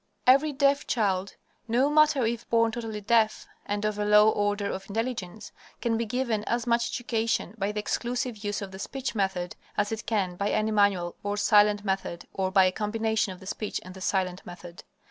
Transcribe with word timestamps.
_Every 0.25 0.51
deaf 0.57 0.87
child, 0.87 1.35
no 1.67 1.87
matter 1.91 2.25
if 2.25 2.49
born 2.49 2.71
totally 2.71 3.01
deaf 3.01 3.45
and 3.67 3.85
of 3.85 3.99
a 3.99 4.03
low 4.03 4.31
order 4.31 4.65
of 4.65 4.89
intelligence, 4.89 5.51
can 5.79 5.95
be 5.95 6.07
given 6.07 6.43
as 6.45 6.65
much 6.65 6.89
education 6.89 7.53
by 7.59 7.71
the 7.71 7.81
exclusive 7.81 8.43
use 8.43 8.63
of 8.63 8.71
the 8.71 8.79
speech 8.79 9.13
method 9.13 9.55
as 9.77 9.91
it 9.91 10.07
can 10.07 10.37
by 10.37 10.49
any 10.49 10.71
manual, 10.71 11.17
or 11.21 11.37
silent, 11.37 11.85
method 11.85 12.25
or 12.33 12.49
by 12.49 12.65
a 12.65 12.71
combination 12.71 13.31
of 13.31 13.39
the 13.39 13.45
speech 13.45 13.79
and 13.85 13.93
the 13.93 14.01
silent 14.01 14.43
method. 14.43 14.83